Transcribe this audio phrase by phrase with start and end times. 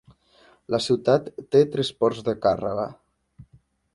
[0.75, 2.87] La ciutat té tres ports de càrrega.